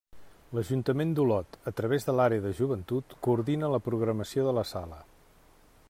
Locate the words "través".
1.81-2.07